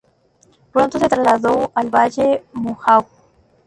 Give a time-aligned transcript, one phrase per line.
[0.71, 3.05] Pronto se trasladó al valle Mohawk.